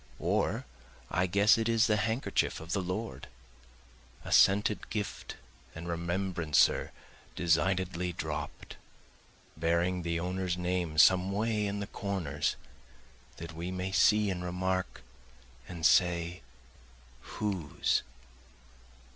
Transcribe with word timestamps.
Or 0.17 0.65
I 1.11 1.27
guess 1.27 1.59
it 1.59 1.69
is 1.69 1.85
the 1.85 1.97
handkerchief 1.97 2.59
of 2.59 2.73
the 2.73 2.81
Lord, 2.81 3.27
A 4.25 4.31
scented 4.31 4.89
gift 4.89 5.35
and 5.75 5.87
remembrancer 5.87 6.91
designedly 7.35 8.11
dropt, 8.11 8.77
Bearing 9.55 10.01
the 10.01 10.19
owner's 10.19 10.57
name 10.57 10.97
someway 10.97 11.67
in 11.67 11.81
the 11.81 11.85
corners, 11.85 12.55
that 13.37 13.53
we 13.53 13.69
may 13.69 13.91
see 13.91 14.31
and 14.31 14.43
remark, 14.43 15.03
and 15.67 15.85
say 15.85 16.41
Whose? 17.37 18.01